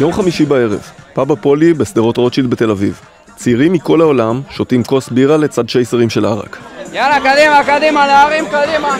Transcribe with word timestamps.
יום 0.00 0.12
חמישי 0.12 0.44
בערב, 0.44 0.80
פאב 1.12 1.32
הפולי 1.32 1.74
בשדרות 1.74 2.16
רוטשילד 2.16 2.50
בתל 2.50 2.70
אביב. 2.70 3.00
צעירים 3.36 3.72
מכל 3.72 4.00
העולם 4.00 4.40
שותים 4.50 4.84
כוס 4.84 5.08
בירה 5.08 5.36
לצד 5.36 5.68
שייסרים 5.68 6.10
של 6.10 6.24
ערק. 6.24 6.58
יאללה, 6.92 7.20
קדימה, 7.20 7.60
קדימה, 7.66 8.06
להרים, 8.06 8.44
קדימה. 8.46 8.96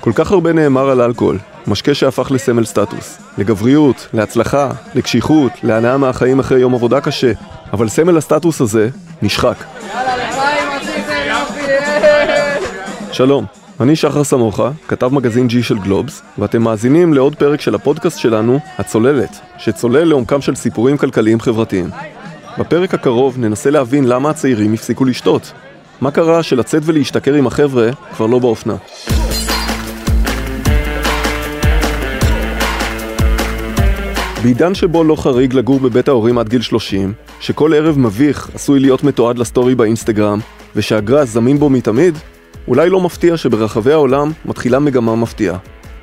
כל 0.00 0.12
כך 0.14 0.30
הרבה 0.30 0.52
נאמר 0.52 0.90
על 0.90 1.00
אלכוהול, 1.00 1.38
משקה 1.66 1.94
שהפך 1.94 2.30
לסמל 2.30 2.64
סטטוס. 2.64 3.18
לגבריות, 3.38 4.08
להצלחה, 4.12 4.70
לקשיחות, 4.94 5.52
להנאה 5.62 5.96
מהחיים 5.96 6.38
אחרי 6.38 6.60
יום 6.60 6.74
עבודה 6.74 7.00
קשה. 7.00 7.32
אבל 7.72 7.88
סמל 7.88 8.16
הסטטוס 8.16 8.60
הזה 8.60 8.88
נשחק. 9.22 9.56
יאללה, 9.94 10.16
לחיים 10.16 10.68
עשיתם 10.70 11.12
יופי! 11.28 11.58
שלום, 13.12 13.44
אני 13.80 13.96
שחר 13.96 14.24
סמוכה, 14.24 14.70
כתב 14.88 15.14
מגזין 15.14 15.46
G 15.46 15.62
של 15.62 15.78
גלובס, 15.78 16.22
ואתם 16.38 16.62
מאזינים 16.62 17.14
לעוד 17.14 17.36
פרק 17.36 17.60
של 17.60 17.74
הפודקאסט 17.74 18.18
שלנו, 18.18 18.58
הצוללת, 18.78 19.40
שצולל 19.58 20.04
לעומקם 20.04 20.40
של 20.40 20.54
סיפורים 20.54 20.96
כלכליים 20.96 21.40
חברתיים. 21.40 21.90
בפרק 22.58 22.94
הקרוב 22.94 23.38
ננסה 23.38 23.70
להבין 23.70 24.04
למה 24.04 24.30
הצעירים 24.30 24.74
הפסיקו 24.74 25.04
לשתות. 25.04 25.52
מה 26.00 26.10
קרה 26.10 26.42
שלצאת 26.42 26.82
ולהשתכר 26.84 27.34
עם 27.34 27.46
החבר'ה 27.46 27.90
כבר 28.12 28.26
לא 28.26 28.38
באופנה. 28.38 28.76
בעידן 34.42 34.74
שבו 34.74 35.04
לא 35.04 35.16
חריג 35.16 35.54
לגור 35.54 35.80
בבית 35.80 36.08
ההורים 36.08 36.38
עד 36.38 36.48
גיל 36.48 36.62
30, 36.62 37.12
שכל 37.40 37.74
ערב 37.74 37.98
מביך 37.98 38.50
עשוי 38.54 38.80
להיות 38.80 39.04
מתועד 39.04 39.38
לסטורי 39.38 39.74
באינסטגרם, 39.74 40.38
ושהגראס 40.76 41.28
זמין 41.28 41.58
בו 41.58 41.70
מתמיד, 41.70 42.18
אולי 42.68 42.90
לא 42.90 43.00
מפתיע 43.00 43.36
שברחבי 43.36 43.92
העולם 43.92 44.32
מתחילה 44.44 44.78
מגמה 44.78 45.16
מפתיעה. 45.16 45.58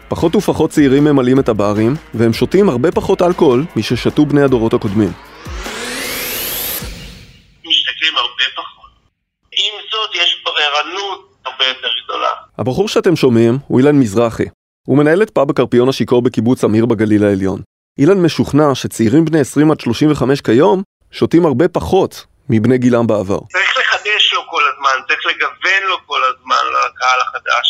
פחות 0.08 0.36
ופחות 0.36 0.70
צעירים 0.70 1.04
ממלאים 1.04 1.40
את 1.40 1.50
הברים, 1.50 1.96
והם 2.14 2.34
שותים 2.34 2.70
הרבה 2.70 2.92
פחות 2.92 3.22
אלכוהול 3.22 3.66
מששתו 3.76 4.26
בני 4.26 4.42
הדורות 4.42 4.74
הקודמים. 4.74 5.12
משתכרים 7.66 8.14
הרבה 8.18 8.44
פחות. 8.56 8.92
עם 9.52 9.74
זאת, 9.92 10.16
יש 10.16 10.44
בררנות 10.46 11.36
הרבה 11.46 11.66
יותר 11.66 11.88
גדולה. 12.04 12.30
הבחור 12.58 12.88
שאתם 12.88 13.16
שומעים 13.16 13.58
הוא 13.68 13.80
אילן 13.80 13.96
מזרחי. 13.96 14.46
הוא 14.88 14.98
מנהל 14.98 15.22
את 15.22 15.30
פאב 15.30 15.50
הקרפיון 15.50 15.90
השיכור 15.90 16.22
בקיבוץ 16.22 16.64
אמיר 16.64 16.86
בגליל 16.86 17.24
העליון. 17.24 17.62
אילן 18.00 18.22
משוכנע 18.22 18.76
שצעירים 18.76 19.26
בני 19.26 19.40
20 19.40 19.72
עד 19.72 19.80
35 19.80 20.42
כיום 20.42 20.82
שותים 21.12 21.46
הרבה 21.46 21.68
פחות 21.68 22.26
מבני 22.50 22.78
גילם 22.78 23.08
בעבר. 23.08 23.40
צריך 23.52 23.76
כל 24.56 24.64
הזמן, 24.72 24.96
צריך 25.08 25.26
לגוון 25.26 25.84
לו 25.90 25.98
כל 26.06 26.22
הזמן 26.24 26.64
לקהל 26.72 27.20
החדש. 27.22 27.68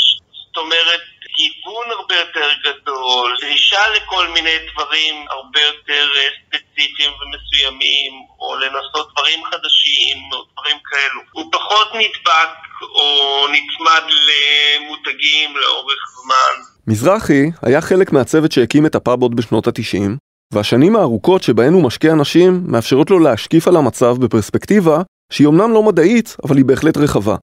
זאת 0.47 0.58
אומרת, 0.58 1.02
גיוון 1.38 1.88
הרבה 1.97 2.16
יותר 2.16 2.50
גדול, 2.66 3.38
דרישה 3.42 3.83
לכל 3.95 4.27
מיני 4.27 4.55
דברים 4.72 5.16
הרבה 5.30 5.61
יותר 5.61 6.05
אה, 6.16 6.27
ספציפיים 6.42 7.11
ומסוימים, 7.19 8.14
או 8.39 8.55
לנסות 8.55 9.08
דברים 9.14 9.39
חדשים, 9.45 10.17
או 10.33 10.38
דברים 10.52 10.77
כאלו. 10.89 11.22
הוא 11.31 11.52
פחות 11.52 11.88
נדבק 11.94 12.52
או 12.81 13.08
נצמד 13.47 14.03
למותגים 14.27 15.58
לאורך 15.58 16.02
זמן. 16.22 16.53
מזרחי 16.88 17.44
היה 17.61 17.81
חלק 17.81 18.11
מהצוות 18.11 18.52
שהקים 18.52 18.86
את 18.86 18.95
הפאב 18.95 19.22
עוד 19.22 19.36
בשנות 19.36 19.67
ה-90, 19.67 20.11
והשנים 20.53 20.95
הארוכות 20.95 21.44
שבהן 21.44 21.73
הוא 21.73 21.83
משקיע 21.83 22.11
אנשים 22.14 22.64
מאפשרות 22.67 23.09
לו 23.09 23.20
להשקיף 23.20 23.67
על 23.67 23.75
המצב 23.75 24.17
בפרספקטיבה 24.20 24.97
שהיא 25.31 25.47
אמנם 25.47 25.71
לא 25.71 25.83
מדעית, 25.83 26.35
אבל 26.43 26.57
היא 26.57 26.65
בהחלט 26.65 26.97
רחבה. 26.97 27.35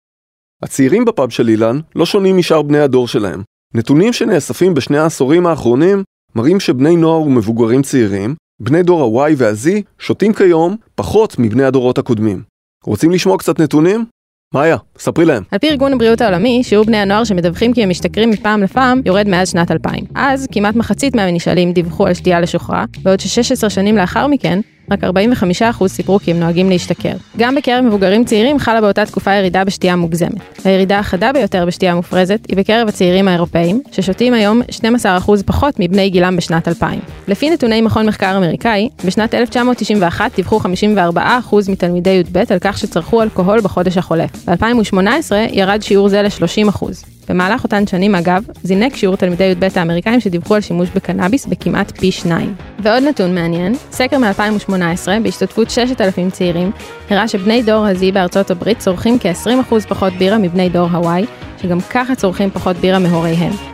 הצעירים 0.63 1.05
בפאב 1.05 1.31
של 1.31 1.49
אילן 1.49 1.81
לא 1.95 2.07
שונים 2.07 2.37
משאר 2.37 2.63
בני 2.63 2.79
הדור 2.79 3.09
שלהם. 3.09 3.43
נתונים 3.75 4.13
שנאספים 4.13 4.75
בשני 4.75 4.99
העשורים 4.99 5.47
האחרונים 5.47 6.03
מראים 6.35 6.61
שבני 6.61 6.97
נוער 6.97 7.21
ומבוגרים 7.21 7.83
צעירים, 7.83 8.35
בני 8.61 8.83
דור 8.83 9.25
ה-Y 9.25 9.35
וה-Z, 9.37 9.69
שותים 9.99 10.33
כיום 10.33 10.77
פחות 10.95 11.39
מבני 11.39 11.65
הדורות 11.65 11.99
הקודמים. 11.99 12.43
רוצים 12.85 13.11
לשמוע 13.11 13.39
קצת 13.39 13.61
נתונים? 13.61 14.05
מאיה, 14.55 14.77
ספרי 14.99 15.25
להם. 15.25 15.43
על 15.51 15.59
פי 15.59 15.71
ארגון 15.71 15.93
הבריאות 15.93 16.21
העולמי, 16.21 16.65
שיעור 16.65 16.85
בני 16.85 16.97
הנוער 16.97 17.25
שמדווחים 17.25 17.73
כי 17.73 17.83
הם 17.83 17.89
משתכרים 17.89 18.31
מפעם 18.31 18.63
לפעם 18.63 19.03
יורד 19.05 19.29
מאז 19.29 19.51
שנת 19.51 19.71
2000. 19.71 20.05
אז 20.15 20.47
כמעט 20.53 20.77
מחצית 20.77 21.17
מהנשאלים 21.17 21.73
דיווחו 21.73 22.07
על 22.07 22.15
שתייה 22.15 22.41
לשוכרה, 22.41 22.85
בעוד 23.03 23.21
ש-16 23.21 23.69
שנים 23.69 23.97
לאחר 23.97 24.27
מכן, 24.27 24.61
רק 24.93 25.05
45% 25.81 25.87
סיפרו 25.87 26.19
כי 26.19 26.31
הם 26.31 26.41
נוהגים 26.41 26.71
להשתכר. 26.71 27.13
גם 27.37 27.55
בקרב 27.55 27.85
מבוגרים 27.85 28.25
צעירים 28.25 28.59
חלה 28.59 28.81
באותה 28.81 29.07
תקופה 29.07 29.35
ירידה 29.35 29.65
בשתייה 29.65 29.97
מוגזמת. 29.97 30.65
הירידה 30.65 30.99
החדה 30.99 31.33
ביותר 31.33 31.67
בשתייה 31.67 31.95
מופרזת 31.95 32.41
היא 32.49 32.57
בקרב 32.57 32.89
הצעירים 32.89 33.29
האירופאים, 33.29 33.83
ששותים 33.93 34.35
היום 34.35 34.63
12% 35.23 35.43
פחות 35.47 35.75
מבני 35.79 36.11
גילם 36.11 36.37
בשנת 36.37 36.69
2000. 36.69 37.01
לפי 37.29 37.51
נתוני 37.51 37.81
מכון 37.81 38.07
מחקר 38.07 38.37
אמריקאי, 38.37 38.89
בשנת 39.05 39.35
1991 39.35 40.37
דיווחו 40.37 40.61
54% 40.61 41.21
מתלמידי 41.69 42.11
י"ב 42.11 42.39
על 42.39 42.59
כך 42.61 42.79
שצרכו 42.79 43.23
אלכוהול 43.23 43.61
בחודש 43.61 43.97
החולף. 43.97 44.31
ב-2018 44.49 45.33
ירד 45.53 45.83
שיעור 45.83 46.09
זה 46.09 46.23
ל-30%. 46.23 46.87
במהלך 47.33 47.65
אותן 47.65 47.87
שנים, 47.87 48.15
אגב, 48.15 48.45
זינק 48.63 48.97
שיעור 48.97 49.17
תלמידי 49.17 49.45
י"ב 49.45 49.69
האמריקאים 49.77 50.21
שדיווחו 50.21 50.55
על 50.55 50.61
שימוש 50.61 50.89
בקנאביס 50.95 51.47
בכמעט 51.47 51.99
פי 51.99 52.13
שניים. 52.13 52.55
ועוד 52.79 53.03
נתון 53.03 53.35
מעניין, 53.35 53.75
סקר 53.93 54.19
מ-2018, 54.19 54.73
בהשתתפות 55.23 55.71
6,000 55.71 56.31
צעירים, 56.31 56.71
הראה 57.11 57.29
שבני 57.29 57.63
דור 57.63 57.87
ה-Z 57.87 58.13
בארצות 58.15 58.51
הברית 58.51 58.79
צורכים 58.79 59.19
כ-20% 59.19 59.75
פחות 59.89 60.13
בירה 60.13 60.39
מבני 60.39 60.69
דור 60.69 60.89
ה-Y, 60.91 61.27
שגם 61.63 61.79
ככה 61.81 62.15
צורכים 62.15 62.51
פחות 62.51 62.77
בירה 62.77 62.99
מהוריהם. 62.99 63.72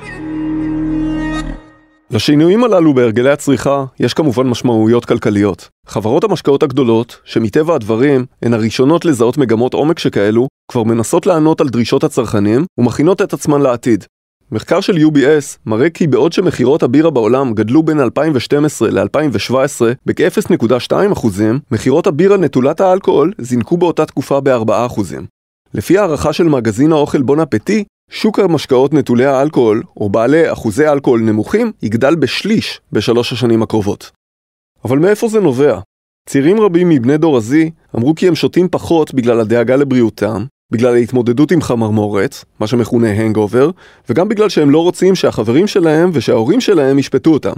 לשינויים 2.11 2.65
הללו 2.65 2.95
בהרגלי 2.95 3.31
הצריכה 3.31 3.85
יש 4.01 4.15
כמובן 4.15 4.47
משמעויות 4.47 5.05
כלכליות. 5.05 5.69
חברות 5.87 6.25
המשקאות 6.25 6.63
הגדולות, 6.63 7.21
שמטבע 7.25 7.75
הדברים 7.75 8.27
הן 8.43 8.55
הראשונות 8.55 9.05
לזהות 9.05 9.39
מגמות 9.39 9.75
עומק 9.75 9.99
שכאלו, 9.99 10.49
כבר 10.71 10.83
מנסות 10.83 11.27
לענות 11.27 11.61
על 11.61 11.69
דרישות 11.69 12.05
הצרכנים 12.05 12.65
ומכינות 12.79 13.23
את 13.23 13.33
עצמן 13.33 13.61
לעתיד. 13.61 14.05
מחקר 14.53 14.81
של 14.81 14.97
UBS 14.97 15.59
מראה 15.67 15.91
כי 15.91 16.07
בעוד 16.07 16.33
שמכירות 16.33 16.83
הבירה 16.83 17.11
בעולם 17.11 17.55
גדלו 17.55 17.83
בין 17.83 18.01
2012 18.01 18.91
ל-2017 18.91 19.81
בכ-0.2%, 20.07 21.27
מכירות 21.71 22.07
הבירה 22.07 22.37
נטולת 22.37 22.81
האלכוהול 22.81 23.33
זינקו 23.39 23.77
באותה 23.77 24.07
תקופה 24.07 24.41
ב-4%. 24.41 25.01
לפי 25.75 25.99
הערכה 25.99 26.33
של 26.33 26.45
מגזין 26.45 26.93
האוכל 26.93 27.23
בון 27.23 27.41
אפטי, 27.41 27.85
שוק 28.11 28.39
המשקאות 28.39 28.95
נטולי 28.95 29.25
האלכוהול, 29.25 29.83
או 29.97 30.09
בעלי 30.09 30.53
אחוזי 30.53 30.89
אלכוהול 30.89 31.21
נמוכים, 31.21 31.73
יגדל 31.83 32.15
בשליש 32.15 32.81
בשלוש 32.93 33.33
השנים 33.33 33.63
הקרובות. 33.63 34.11
אבל 34.85 34.99
מאיפה 34.99 35.29
זה 35.29 35.41
נובע? 35.41 35.81
צעירים 36.29 36.61
רבים 36.61 36.89
מבני 36.89 37.19
דור 37.19 37.37
ה-Z 37.37 37.71
אמרו 37.97 38.15
כי 38.15 38.29
הם 38.29 38.35
שותים 38.35 38.69
פחות 38.69 39.15
בגלל 39.15 39.41
הדאגה 39.41 39.77
לבריאותם, 39.77 40.45
בגלל 40.73 40.95
ההתמודדות 40.95 41.53
עם 41.53 41.63
חמרמורת, 41.63 42.45
מה 42.61 42.67
שמכונה 42.67 43.11
hangover, 43.11 43.71
וגם 44.09 44.29
בגלל 44.29 44.49
שהם 44.49 44.71
לא 44.71 44.83
רוצים 44.83 45.15
שהחברים 45.15 45.67
שלהם 45.67 46.11
ושההורים 46.13 46.61
שלהם 46.61 46.99
ישפטו 46.99 47.31
אותם. 47.31 47.53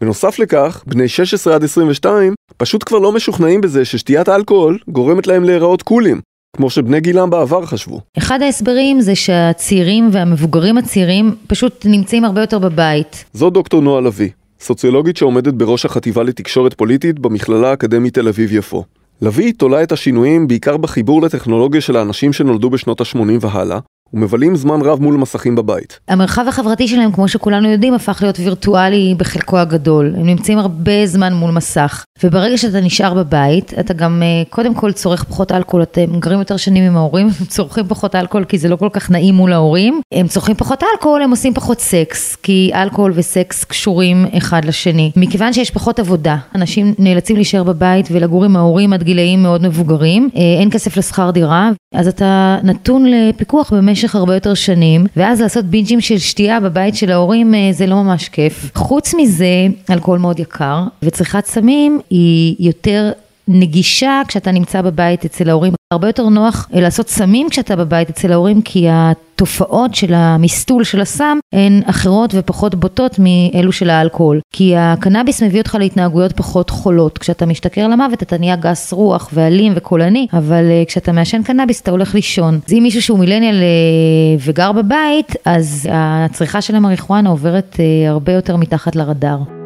בנוסף 0.00 0.38
לכך, 0.38 0.84
בני 0.86 1.08
16 1.08 1.54
עד 1.54 1.64
22 1.64 2.34
פשוט 2.56 2.84
כבר 2.84 2.98
לא 2.98 3.12
משוכנעים 3.12 3.60
בזה 3.60 3.84
ששתיית 3.84 4.28
אלכוהול 4.28 4.78
גורמת 4.88 5.26
להם 5.26 5.44
להיראות 5.44 5.82
קולים, 5.82 6.20
כמו 6.56 6.70
שבני 6.70 7.00
גילם 7.00 7.30
בעבר 7.30 7.66
חשבו. 7.66 8.00
אחד 8.18 8.42
ההסברים 8.42 9.00
זה 9.00 9.14
שהצעירים 9.14 10.08
והמבוגרים 10.12 10.78
הצעירים 10.78 11.34
פשוט 11.46 11.86
נמצאים 11.86 12.24
הרבה 12.24 12.40
יותר 12.40 12.58
בבית. 12.58 13.24
זו 13.32 13.50
דוקטור 13.50 13.80
נועה 13.80 14.00
לביא, 14.00 14.28
סוציולוגית 14.60 15.16
שעומדת 15.16 15.54
בראש 15.54 15.84
החטיבה 15.84 16.22
לתקשורת 16.22 16.74
פוליטית 16.74 17.18
במכללה 17.18 17.70
האקדמית 17.70 18.14
תל 18.14 18.28
אביב-יפו. 18.28 18.84
לביא 19.22 19.52
תולה 19.56 19.82
את 19.82 19.92
השינויים 19.92 20.48
בעיקר 20.48 20.76
בחיבור 20.76 21.22
לטכנולוגיה 21.22 21.80
של 21.80 21.96
האנשים 21.96 22.32
שנולדו 22.32 22.70
בשנות 22.70 23.00
ה-80 23.00 23.18
והלאה, 23.40 23.78
ומבלים 24.14 24.56
זמן 24.56 24.80
רב 24.80 25.02
מול 25.02 25.16
מסכים 25.16 25.54
בבית. 25.54 26.00
המרחב 26.08 26.44
החברתי 26.48 26.88
שלהם, 26.88 27.12
כמו 27.12 27.28
שכולנו 27.28 27.70
יודעים, 27.70 27.94
הפך 27.94 28.18
להיות 28.22 28.38
וירטואלי 28.38 29.14
בחלקו 29.18 29.58
הגדול. 29.58 30.14
הם 30.16 30.26
נמצאים 30.26 30.58
הרבה 30.58 31.06
זמן 31.06 31.32
מול 31.32 31.50
מסך. 31.50 32.04
וברגע 32.24 32.58
שאתה 32.58 32.80
נשאר 32.80 33.14
בבית, 33.14 33.72
אתה 33.80 33.94
גם 33.94 34.22
אה, 34.22 34.42
קודם 34.50 34.74
כל 34.74 34.92
צורך 34.92 35.24
פחות 35.24 35.52
אלכוהול, 35.52 35.82
אתם 35.82 36.18
גרים 36.18 36.38
יותר 36.38 36.56
שנים 36.56 36.84
עם 36.84 36.96
ההורים, 36.96 37.26
הם 37.40 37.46
צורכים 37.46 37.84
פחות 37.88 38.14
אלכוהול 38.14 38.44
כי 38.44 38.58
זה 38.58 38.68
לא 38.68 38.76
כל 38.76 38.88
כך 38.92 39.10
נעים 39.10 39.34
מול 39.34 39.52
ההורים. 39.52 40.00
הם 40.12 40.28
צורכים 40.28 40.54
פחות 40.54 40.82
אלכוהול, 40.94 41.22
הם 41.22 41.30
עושים 41.30 41.54
פחות 41.54 41.80
סקס, 41.80 42.36
כי 42.36 42.70
אלכוהול 42.74 43.12
וסקס 43.14 43.64
קשורים 43.64 44.26
אחד 44.38 44.64
לשני. 44.64 45.10
מכיוון 45.16 45.52
שיש 45.52 45.70
פחות 45.70 45.98
עבודה, 45.98 46.36
אנשים 46.54 46.94
נאלצים 46.98 47.36
להישאר 47.36 47.62
בבית 47.62 48.08
ולגור 48.10 48.44
עם 48.44 48.56
ההורים 48.56 48.92
עד 48.92 49.02
גילאים 49.02 49.42
מאוד 49.42 49.62
מבוגרים, 49.62 50.28
אה, 50.36 50.40
אין 50.60 50.70
כסף 50.70 50.96
לשכר 50.96 51.30
דירה, 51.30 51.70
אז 51.94 52.08
אתה 52.08 52.58
נתון 52.62 53.06
לפיקוח 53.10 53.72
במשך 53.72 54.14
הרבה 54.14 54.34
יותר 54.34 54.54
שנים, 54.54 55.06
ואז 55.16 55.40
לעשות 55.40 55.64
בינג'ים 55.64 56.00
של 56.00 56.18
שתייה 56.18 56.60
בבית 56.60 56.96
של 56.96 57.10
ההורים 57.10 57.54
אה, 57.54 57.68
זה 57.72 57.86
לא 57.86 57.96
ממש 57.96 58.28
כיף. 58.28 58.70
חוץ 58.74 59.14
מזה, 59.14 59.66
אלכוהול 59.90 60.18
מאוד 60.18 60.40
יקר, 60.40 60.84
וצריכת 61.02 61.46
סמים 61.46 62.00
היא 62.12 62.56
יותר 62.58 63.12
נגישה 63.48 64.22
כשאתה 64.28 64.50
נמצא 64.50 64.82
בבית 64.82 65.24
אצל 65.24 65.50
ההורים. 65.50 65.72
הרבה 65.92 66.08
יותר 66.08 66.28
נוח 66.28 66.68
אה, 66.74 66.80
לעשות 66.80 67.08
סמים 67.08 67.48
כשאתה 67.50 67.76
בבית 67.76 68.10
אצל 68.10 68.32
ההורים, 68.32 68.62
כי 68.62 68.86
התופעות 68.90 69.94
של 69.94 70.14
המסטול 70.14 70.84
של 70.84 71.00
הסם 71.00 71.38
הן 71.52 71.82
אחרות 71.86 72.30
ופחות 72.34 72.74
בוטות 72.74 73.18
מאלו 73.18 73.72
של 73.72 73.90
האלכוהול. 73.90 74.40
כי 74.52 74.76
הקנאביס 74.76 75.42
מביא 75.42 75.60
אותך 75.60 75.76
להתנהגויות 75.80 76.32
פחות 76.32 76.70
חולות. 76.70 77.18
כשאתה 77.18 77.46
משתכר 77.46 77.88
למוות 77.88 78.22
אתה 78.22 78.38
נהיה 78.38 78.56
גס 78.56 78.92
רוח 78.92 79.30
ואלים 79.32 79.72
וקולני, 79.76 80.26
אבל 80.32 80.70
אה, 80.70 80.82
כשאתה 80.86 81.12
מעשן 81.12 81.42
קנאביס 81.42 81.80
אתה 81.80 81.90
הולך 81.90 82.14
לישון. 82.14 82.60
אז 82.66 82.72
אם 82.72 82.82
מישהו 82.82 83.02
שהוא 83.02 83.18
מילניאל 83.18 83.56
אה, 83.56 84.42
וגר 84.44 84.72
בבית, 84.72 85.36
אז 85.44 85.88
הצריכה 85.92 86.60
של 86.60 86.74
המריחואנה 86.74 87.30
עוברת 87.30 87.76
הרבה 88.08 88.32
יותר 88.32 88.56
מתחת 88.56 88.96
לרדאר. 88.96 89.61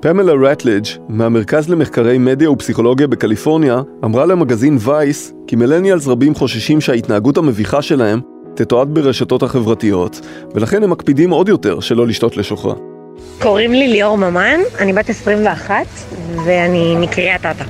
פמלה 0.00 0.32
רטליג' 0.32 0.84
מהמרכז 1.08 1.68
למחקרי 1.68 2.18
מדיה 2.18 2.50
ופסיכולוגיה 2.50 3.06
בקליפורניה 3.06 3.82
אמרה 4.04 4.26
למגזין 4.26 4.78
וייס 4.80 5.32
כי 5.46 5.56
מילניאלס 5.56 6.06
רבים 6.06 6.34
חוששים 6.34 6.80
שההתנהגות 6.80 7.36
המביכה 7.36 7.82
שלהם 7.82 8.20
תתועד 8.54 8.94
ברשתות 8.94 9.42
החברתיות 9.42 10.20
ולכן 10.54 10.82
הם 10.82 10.90
מקפידים 10.90 11.30
עוד 11.30 11.48
יותר 11.48 11.80
שלא 11.80 12.06
לשתות 12.06 12.36
לשוכרה. 12.36 12.74
קוראים 13.42 13.72
לי 13.72 13.88
ליאור 13.88 14.18
ממן, 14.18 14.60
אני 14.78 14.92
בת 14.92 15.10
21 15.10 15.86
ואני 16.44 16.96
מקריית 16.96 17.46
אתא. 17.46 17.64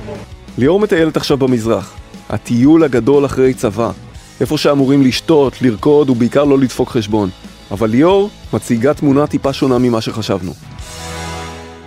ליאור 0.57 0.79
מטיילת 0.79 1.17
עכשיו 1.17 1.37
במזרח, 1.37 1.97
הטיול 2.29 2.83
הגדול 2.83 3.25
אחרי 3.25 3.53
צבא, 3.53 3.91
איפה 4.41 4.57
שאמורים 4.57 5.01
לשתות, 5.01 5.61
לרקוד 5.61 6.09
ובעיקר 6.09 6.43
לא 6.43 6.57
לדפוק 6.57 6.89
חשבון. 6.89 7.29
אבל 7.71 7.89
ליאור 7.89 8.29
מציגה 8.53 8.93
תמונה 8.93 9.27
טיפה 9.27 9.53
שונה 9.53 9.77
ממה 9.77 10.01
שחשבנו. 10.01 10.51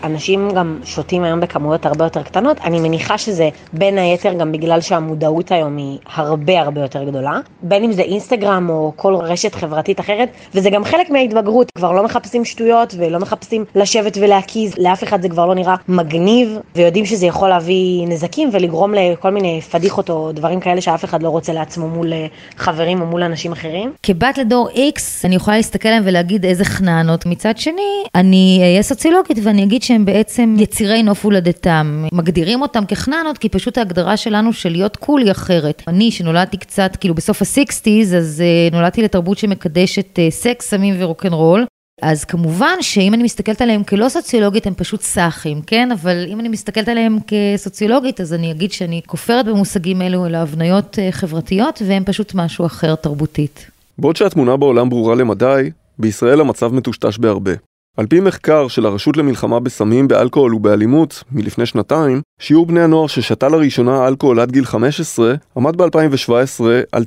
אנשים 0.05 0.49
גם 0.55 0.79
שותים 0.85 1.25
היום 1.25 1.41
בכמויות 1.41 1.87
הרבה 1.87 2.05
יותר 2.05 2.23
קטנות, 2.23 2.57
אני 2.65 2.81
מניחה 2.81 3.19
שזה 3.19 3.49
בין 3.73 3.99
היתר 3.99 4.33
גם 4.33 4.53
בגלל 4.53 4.81
שהמודעות 4.81 5.53
היום 5.53 5.77
היא 5.77 5.99
הרבה 6.15 6.61
הרבה 6.61 6.81
יותר 6.81 7.05
גדולה, 7.05 7.41
בין 7.63 7.85
אם 7.85 7.93
זה 7.93 8.03
אינסטגרם 8.03 8.71
או 8.71 8.93
כל 8.97 9.15
רשת 9.15 9.55
חברתית 9.55 10.01
אחרת, 10.01 10.29
וזה 10.55 10.71
גם 10.71 10.85
חלק 10.85 11.11
מההתבגרות, 11.11 11.71
כבר 11.75 11.93
לא 11.93 12.03
מחפשים 12.05 12.45
שטויות 12.45 12.95
ולא 12.99 13.19
מחפשים 13.19 13.65
לשבת 13.75 14.19
ולהקיז, 14.21 14.75
לאף 14.79 15.05
אחד 15.05 15.23
זה 15.23 15.29
כבר 15.29 15.47
לא 15.47 15.55
נראה 15.55 15.75
מגניב, 15.89 16.59
ויודעים 16.77 17.07
שזה 17.07 17.27
יכול 17.27 17.49
להביא 17.49 18.07
נזקים 18.09 18.51
ולגרום 18.53 18.95
לכל 18.95 19.31
מיני 19.31 19.61
פדיחות 19.61 20.11
או 20.11 20.33
דברים 20.33 20.61
כאלה 20.61 20.81
שאף 20.81 21.05
אחד 21.05 21.23
לא 21.23 21.29
רוצה 21.29 21.53
לעצמו 21.53 21.89
מול 21.89 22.13
אה, 22.13 22.27
חברים 22.57 23.01
או 23.01 23.07
מול 23.07 23.23
אנשים 23.23 23.53
אחרים. 23.53 23.93
כבת 24.03 24.39
לדור 24.39 24.69
X, 24.75 25.01
אני 25.25 25.35
יכולה 25.35 25.57
להסתכל 25.57 25.89
עליהם 25.89 26.03
ולהגיד 26.07 26.47
איזה 26.47 26.65
חננות, 26.65 27.27
מצד 27.27 27.59
שני, 27.59 28.05
אני 28.15 28.59
אהיה 28.63 28.83
סוציולוגית 28.83 29.39
ואני 29.43 29.65
אגיד 29.65 29.83
שהם 29.91 30.05
בעצם 30.05 30.55
יצירי 30.59 31.03
נוף 31.03 31.25
הולדתם. 31.25 32.05
מגדירים 32.13 32.63
אותם 32.63 32.85
כחננות, 32.89 33.39
כי 33.39 33.49
פשוט 33.49 33.79
ההגדרה 33.79 34.17
שלנו 34.17 34.53
של 34.53 34.69
להיות 34.69 34.97
cool 34.97 35.23
היא 35.23 35.31
אחרת. 35.31 35.83
אני, 35.89 36.11
שנולדתי 36.11 36.57
קצת, 36.57 36.97
כאילו 37.01 37.15
בסוף 37.15 37.43
ה 37.43 37.51
sixties, 37.51 38.15
אז 38.15 38.43
אה, 38.71 38.75
נולדתי 38.75 39.03
לתרבות 39.03 39.39
שמקדשת 39.39 40.19
אה, 40.19 40.33
סקס, 40.33 40.71
סמים 40.71 40.95
ורוקנרול. 40.99 41.67
אז 42.03 42.25
כמובן 42.25 42.77
שאם 42.81 43.15
אני 43.15 43.23
מסתכלת 43.23 43.63
עליהם 43.63 43.85
כלא 43.85 44.09
סוציולוגית, 44.09 44.67
הם 44.67 44.75
פשוט 44.75 45.03
סאחים, 45.03 45.63
כן? 45.63 45.93
אבל 45.93 46.27
אם 46.29 46.41
אני 46.41 46.49
מסתכלת 46.49 46.89
עליהם 46.89 47.19
כסוציולוגית, 47.27 48.21
אז 48.21 48.35
אני 48.35 48.51
אגיד 48.51 48.73
שאני 48.73 49.01
כופרת 49.07 49.47
במושגים 49.47 50.03
אלו, 50.03 50.27
אלה 50.27 50.43
הבניות 50.43 50.99
אה, 50.99 51.13
חברתיות, 51.13 51.83
והם 51.87 52.05
פשוט 52.05 52.35
משהו 52.35 52.67
אחר 52.67 52.95
תרבותית. 52.95 53.71
בעוד 53.99 54.17
שהתמונה 54.17 54.57
בעולם 54.57 54.89
ברורה 54.89 55.15
למדי, 55.15 55.71
בישראל 55.99 56.41
המצב 56.41 56.73
מטושטש 56.73 57.19
בהרבה. 57.19 57.53
על 57.97 58.07
פי 58.07 58.21
מחקר 58.21 58.69
של 58.69 58.87
הרשות 58.87 59.17
למלחמה 59.17 59.61
בסמים, 59.61 60.09
באלכוהול 60.09 60.55
ובאלימות 60.55 61.25
מלפני 61.33 61.67
שנתיים, 61.67 62.23
שיעור 62.41 62.67
בני 62.67 62.81
הנוער 62.81 63.07
ששתה 63.07 63.49
לראשונה 63.49 64.09
אלכוהול 64.09 64.41
עד 64.41 64.53
גיל 64.53 64.65
15 64.65 65.35
עמד 65.57 65.77
ב-2017 65.77 66.65
על 66.93 67.05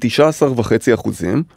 19.5%, 1.01 1.09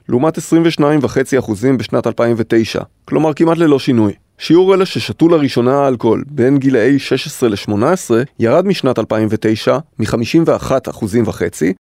לעומת 0.09 0.39
22.5% 0.39 1.53
בשנת 1.79 2.07
2009, 2.07 2.83
כלומר 3.05 3.35
כמעט 3.35 3.59
ללא 3.59 3.79
שינוי. 3.79 4.13
שיעור 4.39 4.75
אלה 4.75 4.87
ששתו 4.87 5.29
לראשונה 5.29 5.89
אלכוהול 5.89 6.25
בין 6.27 6.59
גילאי 6.59 6.99
16 6.99 7.49
ל-18 7.49 8.11
ירד 8.39 8.67
משנת 8.67 8.99
2009 8.99 9.79
מ-51.5% 9.99 10.73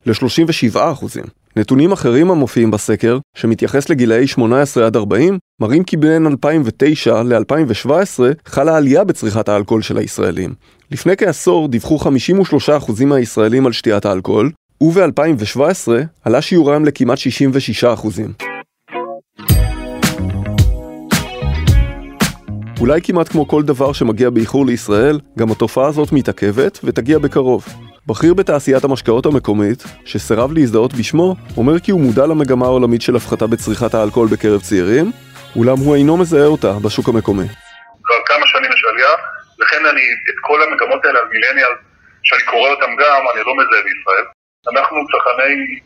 ל-37%. 0.06 0.80
נתונים 1.56 1.92
אחרים 1.92 2.32
המופיעים 2.32 2.72
בסקר, 2.72 3.20
שמתייחס 3.38 3.90
לגילאי 3.90 4.28
18 4.28 4.86
עד 4.86 4.96
40, 4.96 5.38
מראים 5.62 5.84
כי 5.84 5.98
בין 5.98 6.28
2009 6.28 7.24
ל-2017 7.24 8.20
חלה 8.46 8.78
עלייה 8.78 9.04
בצריכת 9.04 9.50
האלכוהול 9.50 9.82
של 9.82 9.98
הישראלים. 9.98 10.54
לפני 10.92 11.18
כעשור 11.18 11.68
דיווחו 11.68 11.98
53% 11.98 13.06
מהישראלים 13.06 13.66
על 13.66 13.72
שתיית 13.72 14.06
האלכוהול, 14.06 14.52
וב-2017 14.84 15.92
עלה 16.24 16.42
שיעורם 16.42 16.86
לכמעט 16.86 17.18
66%. 17.18 18.59
אולי 22.80 23.02
כמעט 23.02 23.30
כמו 23.30 23.48
כל 23.48 23.64
דבר 23.64 23.94
שמגיע 23.94 24.30
באיחור 24.30 24.66
לישראל, 24.66 25.20
גם 25.40 25.52
התופעה 25.52 25.88
הזאת 25.88 26.12
מתעכבת 26.12 26.80
ותגיע 26.84 27.18
בקרוב. 27.18 27.66
בכיר 28.08 28.34
בתעשיית 28.34 28.84
המשקאות 28.84 29.26
המקומית, 29.26 29.84
שסירב 30.06 30.54
להזדהות 30.54 30.94
בשמו, 30.94 31.36
אומר 31.58 31.80
כי 31.80 31.92
הוא 31.92 32.02
מודע 32.02 32.26
למגמה 32.26 32.66
העולמית 32.66 33.02
של 33.02 33.16
הפחתה 33.16 33.48
בצריכת 33.48 33.94
האלכוהול 33.94 34.30
בקרב 34.32 34.62
צעירים, 34.62 35.12
אולם 35.56 35.78
הוא 35.78 35.96
אינו 35.96 36.18
מזהה 36.18 36.46
אותה 36.46 36.72
בשוק 36.84 37.10
המקומי. 37.10 37.48
כבר 38.04 38.22
כמה 38.26 38.46
שנים 38.52 38.72
יש 38.72 38.84
עלייה, 38.92 39.14
לכן 39.60 39.86
אני, 39.86 40.02
את 40.30 40.40
כל 40.42 40.60
המגמות 40.64 41.06
האלה 41.06 41.20
על 41.20 41.26
מילניאל, 41.32 41.74
שאני 42.24 42.44
קורא 42.52 42.70
אותם 42.70 42.92
גם, 43.02 43.22
אני 43.34 43.42
לא 43.48 43.54
מזהה 43.60 43.82
בישראל. 43.88 44.26
אנחנו 44.74 44.98
צרכני, 45.12 45.80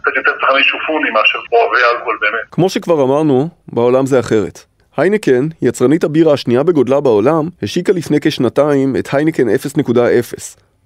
קצת 0.00 0.16
יותר 0.16 0.32
צרכני 0.40 0.62
שופוני 0.62 1.10
מאשר 1.10 1.38
אוהבי 1.52 1.78
אלכוהול 1.92 2.18
באמת. 2.20 2.46
כמו 2.50 2.70
שכבר 2.70 3.02
אמרנו, 3.02 3.48
בעולם 3.72 4.06
זה 4.06 4.20
אחרת. 4.20 4.75
היינקן, 4.96 5.48
יצרנית 5.62 6.04
הבירה 6.04 6.32
השנייה 6.32 6.62
בגודלה 6.62 7.00
בעולם, 7.00 7.48
השיקה 7.62 7.92
לפני 7.92 8.20
כשנתיים 8.20 8.96
את 8.96 9.08
היינקן 9.12 9.48
0.0, 9.48 9.92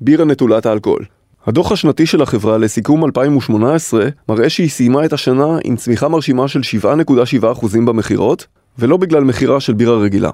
בירה 0.01 0.25
נטולת 0.25 0.67
האלכוהול. 0.67 1.05
הדוח 1.47 1.73
השנתי 1.73 2.07
של 2.07 2.23
החברה 2.23 2.59
לסיכום 2.59 3.05
2018 3.05 4.09
מראה 4.29 4.51
שהיא 4.51 4.71
סיימה 4.71 5.05
את 5.05 5.13
השנה 5.13 5.59
עם 5.65 5.77
צמיחה 5.77 6.09
מרשימה 6.09 6.49
של 6.49 6.61
7.7% 6.83 7.67
במכירות, 7.87 8.47
ולא 8.79 8.97
בגלל 8.97 9.25
מכירה 9.25 9.61
של 9.61 9.73
בירה 9.73 9.97
רגילה. 9.97 10.31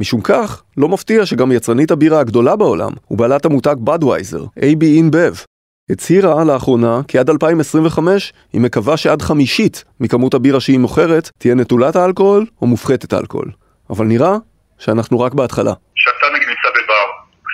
משום 0.00 0.20
כך, 0.20 0.62
לא 0.76 0.88
מפתיע 0.88 1.26
שגם 1.26 1.52
יצרנית 1.52 1.90
הבירה 1.90 2.20
הגדולה 2.20 2.56
בעולם, 2.56 2.92
ובעלת 3.10 3.44
המותג 3.44 3.76
בדווייזר, 3.78 4.44
AB 4.44 4.82
InBev, 4.82 5.44
הצהירה 5.90 6.44
לאחרונה 6.44 7.00
כי 7.08 7.18
עד 7.18 7.30
2025 7.30 8.32
היא 8.52 8.60
מקווה 8.60 8.96
שעד 8.96 9.22
חמישית 9.22 9.84
מכמות 10.00 10.34
הבירה 10.34 10.60
שהיא 10.60 10.78
מוכרת 10.78 11.30
תהיה 11.38 11.54
נטולת 11.54 11.96
האלכוהול 11.96 12.46
או 12.62 12.66
מופחתת 12.66 13.12
האלכוהול. 13.12 13.50
אבל 13.90 14.04
נראה 14.04 14.34
שאנחנו 14.78 15.20
רק 15.20 15.32
בהתחלה. 15.34 15.72
כשאתה 15.96 16.26
נגיד 16.34 16.48
נמצא 16.48 16.68
בבר, 16.76 17.06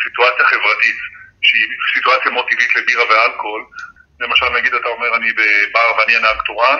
סיטואציה 0.04 0.44
חברתית 0.52 0.98
שהיא 1.46 1.66
סיטואציה 1.94 2.30
מאוד 2.32 2.44
טבעית 2.50 2.72
לבירה 2.76 3.04
ואלכוהול, 3.10 3.62
למשל 4.20 4.48
נגיד 4.58 4.72
אתה 4.74 4.88
אומר 4.88 5.16
אני 5.16 5.32
בבר 5.32 5.88
ואני 5.98 6.16
הנהג 6.16 6.38
תורן, 6.46 6.78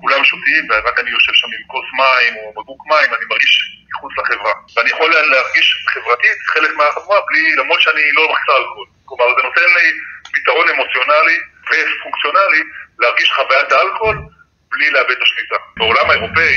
כולם 0.00 0.24
שותים 0.24 0.62
ורק 0.70 0.98
אני 1.00 1.10
יושב 1.10 1.34
שם 1.40 1.50
עם 1.56 1.62
כוס 1.72 1.88
מים 2.00 2.32
או 2.40 2.44
בקבוק 2.56 2.80
מים, 2.90 3.10
אני 3.16 3.24
מרגיש 3.30 3.54
מחוץ 3.92 4.12
לחברה. 4.18 4.54
ואני 4.76 4.90
יכול 4.90 5.10
להרגיש 5.32 5.66
חברתית 5.94 6.38
חלק 6.52 6.72
מהחברה 6.78 7.18
בלי, 7.26 7.44
למרות 7.56 7.80
שאני 7.80 8.04
לא 8.16 8.22
מחצה 8.32 8.52
אלכוהול. 8.60 8.88
כלומר 9.04 9.26
זה 9.36 9.42
נותן 9.48 9.68
לי 9.76 9.88
פתרון 10.34 10.68
אמוציונלי 10.68 11.38
ופונקציונלי 11.66 12.62
להרגיש 12.98 13.32
חוויית 13.32 13.72
האלכוהול 13.72 14.16
בלי 14.70 14.90
לאבד 14.90 15.10
את 15.10 15.22
השליטה. 15.22 15.56
בעולם 15.76 16.10
האירופאי, 16.10 16.54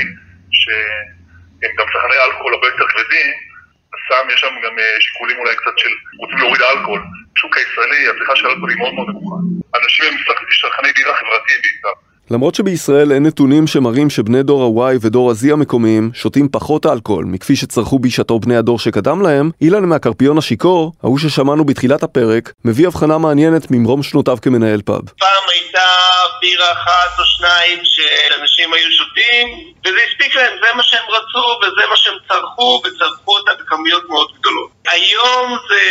שהם 0.58 1.72
גם 1.78 1.86
צרכני 1.92 2.16
אלכוהול 2.24 2.54
הרבה 2.54 2.66
יותר 2.66 2.86
כבדים, 2.88 3.28
הסם 3.94 4.30
יש 4.30 4.40
שם 4.40 4.54
גם 4.64 4.78
אה, 4.78 4.96
שיקולים 5.00 5.38
אולי 5.38 5.56
קצת 5.56 5.78
של 5.78 5.92
רוצים 6.18 6.38
להוריד 6.38 6.62
האלכוהול. 6.62 7.02
בשוק 7.34 7.56
הישראלי 7.56 8.08
הצריכה 8.08 8.36
של 8.36 8.46
אלכוהול 8.46 8.70
היא 8.70 8.78
מאוד 8.78 8.94
מאוד 8.94 9.08
נמוכה. 9.08 9.36
אנשים 9.78 10.04
הם 10.06 10.14
צרכני 10.60 10.92
בירה 10.92 11.16
חברתיים 11.16 11.60
בעיקר. 11.62 12.13
למרות 12.30 12.54
שבישראל 12.54 13.12
אין 13.12 13.26
נתונים 13.26 13.66
שמראים 13.66 14.10
שבני 14.10 14.42
דור 14.42 14.82
ה-Y 14.82 14.98
ודור 15.00 15.30
ה-Z 15.30 15.52
המקומיים 15.52 16.10
שותים 16.14 16.48
פחות 16.52 16.86
אלכוהול 16.86 17.24
מכפי 17.24 17.56
שצרכו 17.56 17.98
בשעתו 17.98 18.38
בני 18.38 18.56
הדור 18.56 18.78
שקדם 18.78 19.22
להם, 19.22 19.50
אילן 19.60 19.84
מהקרפיון 19.84 20.38
השיכור, 20.38 20.92
ההוא 21.02 21.18
ששמענו 21.18 21.64
בתחילת 21.64 22.02
הפרק, 22.02 22.52
מביא 22.64 22.86
הבחנה 22.86 23.18
מעניינת 23.18 23.70
ממרום 23.70 24.02
שנותיו 24.02 24.38
כמנהל 24.42 24.82
פאב. 24.82 25.02
פעם 25.18 25.44
הייתה 25.54 25.88
בירה 26.40 26.72
אחת 26.72 27.18
או 27.18 27.24
שניים 27.24 27.78
שאנשים 27.84 28.74
היו 28.74 28.90
שותים, 28.90 29.74
וזה 29.86 29.98
הספיק 30.08 30.36
להם, 30.36 30.52
זה 30.62 30.76
מה 30.76 30.82
שהם 30.82 31.06
רצו 31.08 31.46
וזה 31.62 31.88
מה 31.90 31.96
שהם 31.96 32.14
צרכו, 32.28 32.82
וצרכו 32.84 33.36
אותה 33.38 33.50
בכמויות 33.60 34.02
מאוד 34.08 34.28
גדולות. 34.40 34.73
היום 34.88 35.58
זה, 35.68 35.84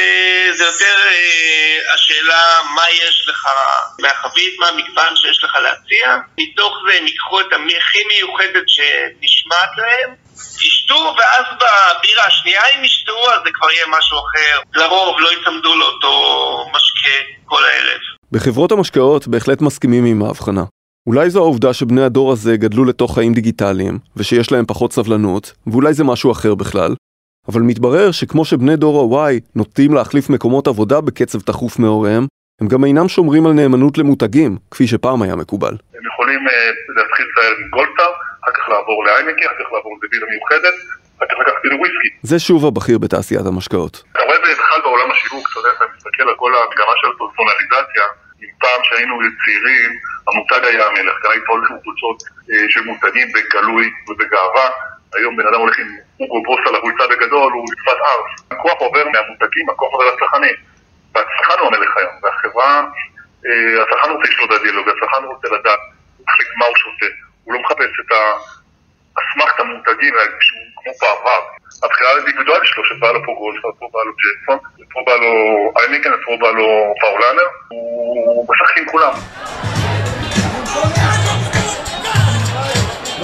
זה 0.58 0.64
יותר 0.64 0.98
אה, 1.08 1.94
השאלה 1.94 2.44
מה 2.76 2.84
יש 2.92 3.26
לך 3.30 3.48
מהחבית, 4.00 4.60
מה 4.60 4.68
המגוון 4.68 5.16
שיש 5.16 5.44
לך 5.44 5.56
להציע. 5.56 6.18
מתוך 6.40 6.74
זה 6.88 6.98
הם 6.98 7.08
ייקחו 7.08 7.42
את 7.42 7.46
הכי 7.46 8.00
מיוחדת 8.08 8.64
שנשמעת 8.68 9.70
להם, 9.78 10.16
ישתו, 10.62 11.16
ואז 11.18 11.46
בבירה 11.56 12.26
השנייה 12.28 12.62
הם 12.74 12.84
ישתו, 12.84 13.32
אז 13.34 13.42
זה 13.46 13.50
כבר 13.54 13.72
יהיה 13.72 13.86
משהו 13.98 14.18
אחר. 14.18 14.60
לרוב 14.74 15.16
לא 15.20 15.30
יצמדו 15.34 15.76
לאותו 15.76 16.14
משקה 16.76 17.18
כל 17.46 17.64
הערב. 17.66 18.00
בחברות 18.32 18.72
המשקאות 18.72 19.28
בהחלט 19.28 19.62
מסכימים 19.62 20.06
עם 20.06 20.24
ההבחנה. 20.24 20.64
אולי 21.08 21.30
זו 21.30 21.40
העובדה 21.40 21.74
שבני 21.74 22.04
הדור 22.04 22.32
הזה 22.32 22.58
גדלו 22.58 22.86
לתוך 22.86 23.16
חיים 23.16 23.34
דיגיטליים, 23.34 24.00
ושיש 24.16 24.52
להם 24.52 24.66
פחות 24.66 24.94
סבלנות, 24.94 25.54
ואולי 25.68 25.94
זה 25.94 26.04
משהו 26.04 26.32
אחר 26.32 26.56
בכלל, 26.56 26.96
אבל 27.50 27.62
מתברר 27.62 28.12
שכמו 28.12 28.46
שבני 28.46 28.76
דור 28.76 28.96
ה-Y 29.20 29.34
נוטים 29.56 29.94
להחליף 29.94 30.30
מקומות 30.30 30.68
עבודה 30.68 31.02
בקצב 31.02 31.40
תכוף 31.40 31.80
מהוריהם, 31.80 32.24
הם 32.62 32.68
גם 32.68 32.86
אינם 32.86 33.08
שומרים 33.08 33.46
על 33.46 33.54
נאמנות 33.54 33.98
למותגים, 33.98 34.58
כפי 34.72 34.88
שפעם 34.88 35.22
היה 35.22 35.36
מקובל. 35.36 35.76
הם 35.98 36.06
יכולים 36.14 36.48
uh, 36.48 36.52
להתחיל 36.98 37.26
לצייר 37.30 37.56
עם 37.62 37.70
גולדסטאר, 37.70 38.12
אחר 38.44 38.52
כך 38.58 38.70
לעבור 38.70 39.06
לאיינקי, 39.06 39.46
אחר 39.46 39.56
כך 39.60 39.70
לעבור 39.74 39.94
לבירה 40.04 40.28
מיוחדת, 40.34 40.76
אחר 41.18 41.26
כך 41.30 41.38
לקחת 41.42 41.64
לוויסקי. 41.64 42.10
זה 42.22 42.40
שוב 42.40 42.66
הבכיר 42.66 42.98
בתעשיית 42.98 43.46
המשקאות. 43.46 44.04
אתה 44.12 44.24
רואה 44.28 44.38
זה 44.46 44.54
בכלל 44.62 44.82
בעולם 44.84 45.12
השיווק, 45.12 45.46
אתה 45.52 45.60
יודע, 45.60 45.72
אתה 45.78 45.86
מסתכל 45.96 46.26
על 46.30 46.36
כל 46.42 46.52
המגמה 46.56 46.94
של 47.00 47.08
הפרסונליזציה, 47.14 48.06
אם 48.42 48.52
פעם 48.64 48.80
שהיינו 48.84 49.14
צעירים, 49.42 49.92
המותג 50.28 50.62
היה 50.70 50.84
המלך, 50.88 51.16
כאן 51.22 51.32
היית 51.32 51.48
הולך 51.48 51.72
עם 51.72 51.78
קבוצות 51.84 52.18
אה, 52.52 52.66
של 52.70 52.82
מותגים 52.90 53.28
בגלוי 53.34 53.86
ובגאווה, 54.08 54.68
היום 55.16 55.36
בן 55.36 55.48
אדם 55.48 55.60
הולך 55.60 55.80
עם 55.80 55.88
אוגו 56.30 56.56
על 56.68 56.76
החולצה 56.76 57.08
בגדול, 57.08 57.54
הוא 57.54 57.66
נתפס 57.72 58.00
ארץ. 58.10 58.30
הכוח 58.52 58.80
עובר 58.80 59.04
מהמותגים, 59.14 59.70
הכוח 59.70 59.94
עובר 59.94 60.06
לצרכנים. 60.06 60.56
והצרכן 61.16 61.60
הוא 61.60 61.68
המלך 61.68 61.98
היום, 61.98 62.14
והחברה, 62.24 62.84
אה, 63.46 63.84
הצרכן 63.84 64.10
רוצה 64.12 64.24
לשלוט 64.30 64.50
בדיאלוג, 64.52 64.90
הצרכן 64.90 65.24
רוצה 65.26 65.48
לדעת, 65.48 65.80
להחליט 66.28 66.48
מה 66.60 66.66
הוא 66.66 66.76
שותה. 66.76 67.06
הוא 67.44 67.54
לא 67.54 67.60
מחפש 67.60 68.00
את 68.00 68.12
האסמכת 69.16 69.60
המותגים 69.60 70.14
שהוא 70.40 70.62
כמו 70.76 70.92
בעבר. 71.02 71.42
הבחירה 71.84 72.12
האינדיבידואלית 72.12 72.66
שלו, 72.66 72.84
שפה 72.86 73.12
לו 73.12 73.20
פה 73.26 73.32
גולדפרד, 73.40 73.74
פה 73.80 73.88
בא 73.94 74.00
לו 74.06 74.14
ג'קסון, 74.22 74.58
פה 74.94 75.00
בא 75.06 75.16
לו 75.16 75.32
אייניקן, 75.80 76.10
פה 76.26 76.38
בא 76.42 76.52
לו 76.52 76.94
פאולנר, 77.02 77.48
הוא 77.70 78.48
משחק 78.50 78.78
עם 78.78 78.86
כולם. 78.86 79.14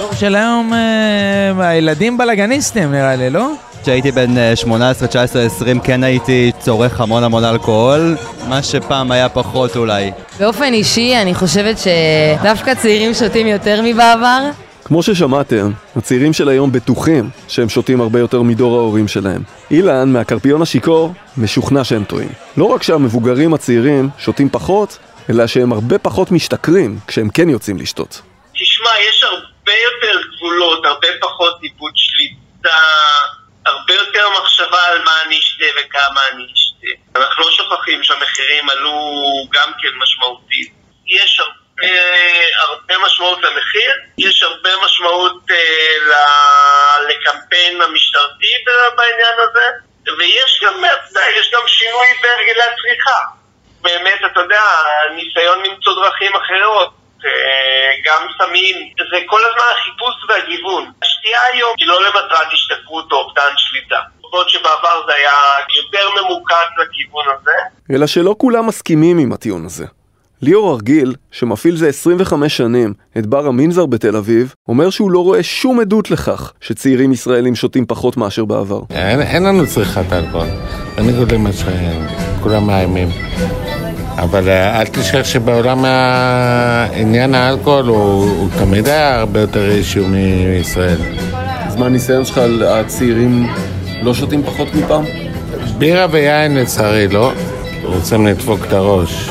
דור 0.00 0.14
של 0.14 0.34
היום, 0.34 0.72
אה, 0.74 1.68
הילדים 1.68 2.18
בלאגניסטים 2.18 2.92
נראה 2.92 3.16
לי, 3.16 3.30
לא? 3.30 3.50
כשהייתי 3.82 4.12
בן 4.12 4.54
18, 4.54 5.08
19, 5.08 5.42
20 5.42 5.80
כן 5.80 6.04
הייתי 6.04 6.52
צורך 6.58 7.00
המון 7.00 7.24
המון 7.24 7.44
אלכוהול, 7.44 8.16
מה 8.48 8.62
שפעם 8.62 9.10
היה 9.10 9.28
פחות 9.28 9.76
אולי. 9.76 10.10
באופן 10.38 10.72
אישי 10.72 11.16
אני 11.16 11.34
חושבת 11.34 11.76
שדווקא 11.78 12.74
צעירים 12.74 13.14
שותים 13.14 13.46
יותר 13.46 13.80
מבעבר. 13.84 14.50
כמו 14.84 15.02
ששמעתם, 15.02 15.70
הצעירים 15.96 16.32
של 16.32 16.48
היום 16.48 16.72
בטוחים 16.72 17.30
שהם 17.48 17.68
שותים 17.68 18.00
הרבה 18.00 18.18
יותר 18.18 18.42
מדור 18.42 18.76
ההורים 18.76 19.08
שלהם. 19.08 19.42
אילן, 19.70 20.12
מהקרפיון 20.12 20.62
השיכור, 20.62 21.12
משוכנע 21.36 21.84
שהם 21.84 22.04
טועים. 22.04 22.28
לא 22.56 22.64
רק 22.64 22.82
שהמבוגרים 22.82 23.54
הצעירים 23.54 24.08
שותים 24.18 24.48
פחות, 24.48 24.98
אלא 25.30 25.46
שהם 25.46 25.72
הרבה 25.72 25.98
פחות 25.98 26.32
משתכרים 26.32 26.98
כשהם 27.06 27.28
כן 27.28 27.48
יוצאים 27.48 27.76
לשתות. 27.76 28.22
תשמע, 28.54 28.90
יש 29.08 29.24
הרבה 29.24 29.49
יותר 29.72 30.22
גבולות, 30.22 30.84
הרבה 30.84 31.08
פחות 31.20 31.58
איבוד 31.62 31.92
שליטה, 31.94 32.76
הרבה 33.66 33.94
יותר 33.94 34.30
מחשבה 34.30 34.86
על 34.86 35.02
מה 35.04 35.22
אני 35.22 35.38
אשתה 35.38 35.64
וכמה 35.80 36.20
אני 36.32 36.44
אשתה. 36.54 37.20
אנחנו 37.20 37.44
לא 37.44 37.50
שוכחים 37.50 38.04
שהמחירים 38.04 38.70
עלו 38.70 38.92
גם 39.52 39.72
כן 39.82 39.88
משמעותית. 39.98 40.72
יש 41.06 41.40
הרבה, 41.40 41.92
הרבה 42.60 42.98
משמעות 43.06 43.38
למחיר, 43.42 43.92
יש 44.18 44.42
הרבה 44.42 44.70
משמעות 44.84 45.50
אה, 45.50 46.96
לקמפיין 47.08 47.82
המשטרתי 47.82 48.46
בעניין 48.96 49.34
הזה, 49.38 49.66
ויש 50.18 50.60
גם, 50.62 50.84
יש 51.38 51.50
גם 51.54 51.62
שינוי 51.66 52.06
בהרגלי 52.22 52.62
הצריכה. 52.62 53.20
באמת, 53.82 54.20
אתה 54.32 54.40
יודע, 54.40 54.62
ניסיון 55.14 55.62
למצוא 55.66 55.94
דרכים 55.94 56.32
אחרות. 56.36 56.99
אה, 57.24 57.90
גם 58.06 58.26
סמים, 58.38 58.76
זה 59.10 59.18
כל 59.26 59.40
הזמן 59.48 59.68
החיפוש 59.74 60.14
והגיוון. 60.28 60.90
השתייה 61.02 61.38
היום 61.52 61.74
היא 61.78 61.88
לא 61.88 61.98
למטרת 62.06 62.52
השתכרות 62.52 63.12
או 63.12 63.16
אובדן 63.16 63.52
שליטה. 63.56 64.00
בעוד 64.32 64.48
שבעבר 64.48 65.06
זה 65.06 65.12
היה 65.16 65.32
יותר 65.82 66.22
ממוקד 66.22 66.82
לכיוון 66.82 67.24
הזה. 67.34 67.50
אלא 67.96 68.06
שלא 68.06 68.34
כולם 68.38 68.66
מסכימים 68.66 69.18
עם 69.18 69.32
הטיעון 69.32 69.64
הזה. 69.64 69.86
ליאור 70.42 70.74
ארגיל, 70.74 71.14
שמפעיל 71.30 71.76
זה 71.76 71.88
25 71.88 72.56
שנים 72.56 72.94
את 73.18 73.26
בר 73.26 73.46
המנזר 73.46 73.86
בתל 73.86 74.16
אביב, 74.16 74.54
אומר 74.68 74.90
שהוא 74.90 75.10
לא 75.10 75.24
רואה 75.24 75.42
שום 75.42 75.80
עדות 75.80 76.10
לכך 76.10 76.52
שצעירים 76.60 77.12
ישראלים 77.12 77.54
שותים 77.54 77.86
פחות 77.86 78.16
מאשר 78.16 78.44
בעבר. 78.44 78.80
אין, 78.90 79.22
אין 79.22 79.42
לנו 79.42 79.66
צריכת 79.66 80.12
אלכוהול, 80.12 80.48
בניגוד 80.96 81.32
למה 81.32 81.50
שכולם 81.52 82.66
מאיימים. 82.66 83.08
אבל 84.22 84.48
אה, 84.48 84.80
אל 84.80 84.86
תשכח 84.86 85.24
שבעולם 85.24 85.84
עניין 86.94 87.34
האלכוהול 87.34 87.86
הוא, 87.86 87.96
הוא 88.24 88.48
תמיד 88.58 88.88
היה 88.88 89.20
הרבה 89.20 89.40
יותר 89.40 89.70
אישיו 89.70 90.04
מישראל. 90.08 90.98
אז 91.66 91.76
מה 91.76 91.86
הניסיון 91.86 92.24
שלך 92.24 92.38
על 92.38 92.62
הצעירים 92.62 93.46
לא 94.02 94.14
שותים 94.14 94.42
פחות 94.42 94.68
מפעם? 94.74 95.04
בירה 95.78 96.06
ויין 96.10 96.56
לצערי 96.56 97.08
לא, 97.08 97.32
רוצים 97.82 98.26
לדפוק 98.26 98.60
את 98.64 98.72
הראש. 98.72 99.30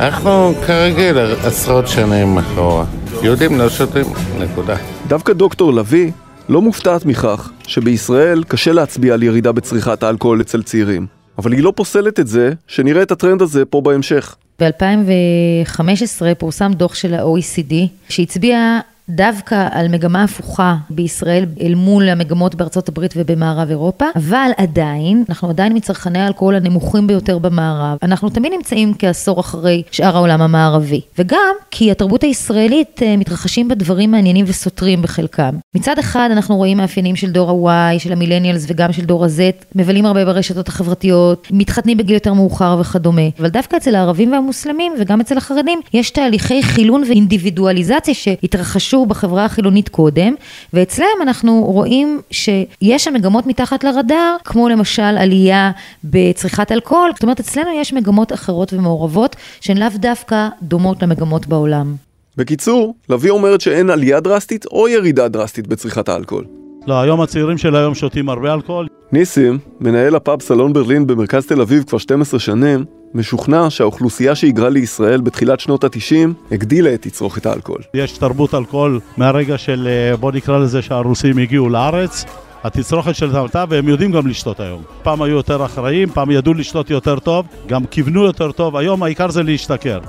אנחנו 0.00 0.52
כרגיל 0.66 1.18
עשרות 1.44 1.88
שנים 1.88 2.38
אחורה. 2.38 2.84
יהודים 3.22 3.58
לא 3.58 3.68
שותים, 3.68 4.06
נקודה. 4.38 4.76
דווקא 5.08 5.32
דוקטור 5.32 5.72
לביא 5.72 6.10
לא 6.48 6.62
מופתעת 6.62 7.06
מכך 7.06 7.50
שבישראל 7.66 8.42
קשה 8.48 8.72
להצביע 8.72 9.14
על 9.14 9.22
ירידה 9.22 9.52
בצריכת 9.52 10.02
האלכוהול 10.02 10.40
אצל 10.40 10.62
צעירים. 10.62 11.19
אבל 11.40 11.52
היא 11.52 11.62
לא 11.62 11.72
פוסלת 11.76 12.20
את 12.20 12.26
זה 12.26 12.52
שנראה 12.66 13.02
את 13.02 13.10
הטרנד 13.10 13.42
הזה 13.42 13.64
פה 13.64 13.80
בהמשך. 13.80 14.36
ב-2015 14.60 16.34
פורסם 16.38 16.72
דוח 16.72 16.94
של 16.94 17.14
ה-OECD 17.14 17.74
שהצביע 18.08 18.80
דווקא 19.10 19.68
על 19.70 19.88
מגמה 19.88 20.22
הפוכה 20.22 20.76
בישראל 20.90 21.44
אל 21.60 21.74
מול 21.74 22.08
המגמות 22.08 22.54
בארצות 22.54 22.88
הברית 22.88 23.14
ובמערב 23.16 23.70
אירופה, 23.70 24.04
אבל 24.16 24.50
עדיין, 24.56 25.24
אנחנו 25.28 25.48
עדיין 25.48 25.76
מצרכני 25.76 26.18
האלכוהול 26.18 26.54
הנמוכים 26.54 27.06
ביותר 27.06 27.38
במערב. 27.38 27.98
אנחנו 28.02 28.30
תמיד 28.30 28.52
נמצאים 28.52 28.94
כעשור 28.98 29.40
אחרי 29.40 29.82
שאר 29.90 30.16
העולם 30.16 30.42
המערבי. 30.42 31.00
וגם 31.18 31.54
כי 31.70 31.90
התרבות 31.90 32.22
הישראלית 32.22 33.02
אה, 33.02 33.16
מתרחשים 33.16 33.68
בה 33.68 33.74
דברים 33.74 34.10
מעניינים 34.10 34.44
וסותרים 34.48 35.02
בחלקם. 35.02 35.54
מצד 35.74 35.98
אחד 35.98 36.28
אנחנו 36.32 36.56
רואים 36.56 36.76
מאפיינים 36.76 37.16
של 37.16 37.30
דור 37.30 37.70
ה-Y, 37.70 37.98
של 37.98 38.12
המילניאלס 38.12 38.66
וגם 38.68 38.92
של 38.92 39.04
דור 39.04 39.24
ה-Z, 39.24 39.64
מבלים 39.74 40.06
הרבה 40.06 40.24
ברשתות 40.24 40.68
החברתיות, 40.68 41.48
מתחתנים 41.50 41.96
בגיל 41.96 42.14
יותר 42.14 42.34
מאוחר 42.34 42.76
וכדומה. 42.80 43.22
אבל 43.38 43.48
דווקא 43.48 43.76
אצל 43.76 43.94
הערבים 43.94 44.32
והמוסלמים 44.32 44.92
וגם 45.00 45.20
אצל 45.20 45.38
החרדים 45.38 45.80
יש 45.94 46.10
תהליכי 46.10 46.62
חילון 46.62 47.02
ואינדיבידואליזציה 47.08 48.14
שהתרחשו 48.14 48.99
בחברה 49.06 49.44
החילונית 49.44 49.88
קודם, 49.88 50.34
ואצלם 50.72 51.06
אנחנו 51.22 51.64
רואים 51.64 52.20
שיש 52.30 53.04
שם 53.04 53.14
מגמות 53.14 53.46
מתחת 53.46 53.84
לרדאר, 53.84 54.36
כמו 54.44 54.68
למשל 54.68 55.02
עלייה 55.02 55.70
בצריכת 56.04 56.72
אלכוהול, 56.72 57.10
זאת 57.14 57.22
אומרת 57.22 57.40
אצלנו 57.40 57.70
יש 57.80 57.92
מגמות 57.92 58.32
אחרות 58.32 58.72
ומעורבות 58.72 59.36
שהן 59.60 59.78
לאו 59.78 59.88
דווקא 59.94 60.48
דומות 60.62 61.02
למגמות 61.02 61.46
בעולם. 61.46 61.94
בקיצור, 62.36 62.94
לביא 63.08 63.30
אומרת 63.30 63.60
שאין 63.60 63.90
עלייה 63.90 64.20
דרסטית 64.20 64.66
או 64.66 64.88
ירידה 64.88 65.28
דרסטית 65.28 65.66
בצריכת 65.66 66.08
האלכוהול. 66.08 66.44
לא, 66.86 67.00
היום 67.00 67.20
הצעירים 67.20 67.58
של 67.58 67.76
היום 67.76 67.94
שותים 67.94 68.28
הרבה 68.28 68.54
אלכוהול. 68.54 68.86
ניסים, 69.12 69.58
מנהל 69.80 70.14
הפאב 70.14 70.42
סלון 70.42 70.72
ברלין 70.72 71.06
במרכז 71.06 71.46
תל 71.46 71.60
אביב 71.60 71.84
כבר 71.84 71.98
12 71.98 72.40
שנים, 72.40 72.84
משוכנע 73.14 73.70
שהאוכלוסייה 73.70 74.34
שהיגרה 74.34 74.68
לישראל 74.68 75.20
בתחילת 75.20 75.60
שנות 75.60 75.84
ה-90 75.84 76.52
הגדילה 76.52 76.94
את 76.94 77.02
תצרוכת 77.02 77.46
האלכוהול. 77.46 77.82
יש 77.94 78.12
תרבות 78.12 78.54
אלכוהול 78.54 79.00
מהרגע 79.16 79.58
של, 79.58 79.88
אה, 79.90 80.16
בוא 80.16 80.32
נקרא 80.32 80.58
לזה 80.58 80.82
שהרוסים 80.82 81.38
הגיעו 81.38 81.68
לארץ. 81.68 82.24
התצרוכת 82.64 83.14
של 83.14 83.36
עלתה 83.36 83.64
והם 83.68 83.88
יודעים 83.88 84.12
גם 84.12 84.26
לשתות 84.26 84.60
היום. 84.60 84.82
פעם 85.02 85.22
היו 85.22 85.36
יותר 85.36 85.64
אחראים, 85.64 86.08
פעם 86.08 86.30
ידעו 86.30 86.54
לשתות 86.54 86.90
יותר 86.90 87.18
טוב, 87.18 87.46
גם 87.66 87.86
כיוונו 87.86 88.24
יותר 88.24 88.52
טוב, 88.52 88.76
היום 88.76 89.02
העיקר 89.02 89.30
זה 89.30 89.42
להשתכר. 89.42 90.00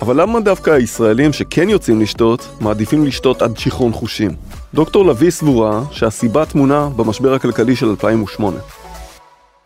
אבל 0.00 0.20
למה 0.20 0.40
דווקא 0.40 0.70
הישראלים 0.70 1.32
שכן 1.32 1.68
יוצאים 1.68 2.00
לשתות, 2.00 2.48
מעדיפים 2.60 3.06
לשתות 3.06 3.42
עד 3.42 3.58
שיכרון 3.58 3.92
חושים? 3.92 4.30
דוקטור 4.74 5.06
לביא 5.06 5.30
סבורה 5.30 5.82
שהסיבה 5.90 6.46
טמונה 6.46 6.88
במשבר 6.96 7.34
הכלכלי 7.34 7.76
של 7.76 7.86
2008. 7.86 8.56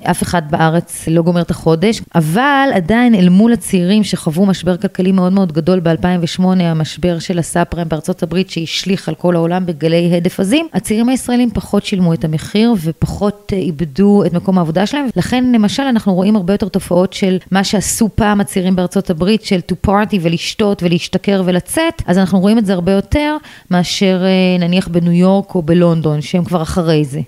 אף 0.03 0.23
אחד 0.23 0.43
בארץ 0.51 1.09
לא 1.09 1.23
גומר 1.23 1.41
את 1.41 1.51
החודש, 1.51 2.03
אבל 2.15 2.69
עדיין 2.75 3.15
אל 3.15 3.29
מול 3.29 3.53
הצעירים 3.53 4.05
שחוו 4.05 4.47
משבר 4.47 4.77
כלכלי 4.77 5.13
מאוד 5.13 5.33
מאוד 5.33 5.53
גדול 5.53 5.81
ב-2008, 5.81 6.43
המשבר 6.61 7.19
של 7.19 7.39
הסאב 7.39 7.65
פריים 7.65 7.89
בארצות 7.89 8.23
הברית 8.23 8.51
שהשליך 8.51 9.09
על 9.09 9.15
כל 9.15 9.37
העולם 9.37 9.67
בגלי 9.67 10.17
הדף 10.17 10.41
עזים, 10.41 10.67
הצעירים 10.73 11.09
הישראלים 11.09 11.51
פחות 11.51 11.85
שילמו 11.85 12.15
את 12.15 12.25
המחיר 12.25 12.75
ופחות 12.83 13.53
אה, 13.53 13.59
איבדו 13.59 14.23
את 14.27 14.33
מקום 14.33 14.59
העבודה 14.59 14.87
שלהם, 14.87 15.07
לכן 15.17 15.45
למשל 15.53 15.83
אנחנו 15.83 16.15
רואים 16.15 16.37
הרבה 16.37 16.55
יותר 16.55 16.69
תופעות 16.69 17.13
של 17.13 17.39
מה 17.51 17.65
שעשו 17.65 18.09
פעם 18.15 18.41
הצעירים 18.41 18.77
בארצות 18.77 19.11
הברית, 19.11 19.45
של 19.45 19.61
to 19.73 19.89
party 19.89 20.17
ולשתות 20.21 20.83
ולהשתכר 20.83 21.43
ולצאת, 21.45 22.03
אז 22.07 22.19
אנחנו 22.19 22.41
רואים 22.41 22.59
את 22.59 22.67
זה 22.67 22.73
הרבה 22.73 22.93
יותר 22.93 23.37
מאשר 23.71 24.23
אה, 24.25 24.67
נניח 24.67 24.89
בניו 24.89 25.13
יורק 25.13 25.55
או 25.55 25.63
בלונדון, 25.63 26.21
שהם 26.21 26.45
כבר 26.45 26.63
אחרי 26.63 27.05
זה. 27.05 27.21